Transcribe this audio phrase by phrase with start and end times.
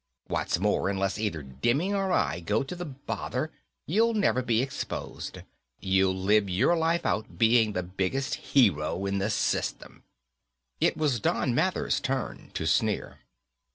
[0.25, 3.51] What's more, unless either Demming or I go to the bother,
[3.85, 5.43] you'll never be exposed.
[5.79, 10.01] You'll live your life out being the biggest hero in the system."
[10.79, 13.19] It was Don Mathers' turn to sneer.